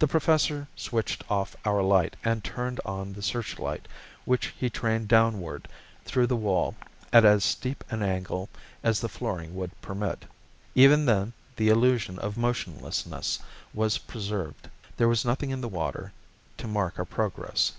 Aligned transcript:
The 0.00 0.08
Professor 0.08 0.66
switched 0.74 1.22
off 1.30 1.54
our 1.64 1.80
light 1.80 2.16
and 2.24 2.42
turned 2.42 2.80
on 2.84 3.12
the 3.12 3.22
searchlight 3.22 3.86
which 4.24 4.52
he 4.58 4.68
trained 4.68 5.06
downward 5.06 5.68
through 6.04 6.26
the 6.26 6.34
wall 6.34 6.74
at 7.12 7.24
as 7.24 7.44
steep 7.44 7.84
an 7.88 8.02
angle 8.02 8.48
as 8.82 8.98
the 8.98 9.08
flooring 9.08 9.54
would 9.54 9.80
permit. 9.80 10.24
Even 10.74 11.06
then 11.06 11.32
the 11.54 11.68
illusion 11.68 12.18
of 12.18 12.36
motionlessness 12.36 13.38
was 13.72 13.98
preserved. 13.98 14.68
There 14.96 15.06
was 15.06 15.24
nothing 15.24 15.50
in 15.50 15.60
the 15.60 15.68
water 15.68 16.12
to 16.56 16.66
mark 16.66 16.98
our 16.98 17.04
progress. 17.04 17.74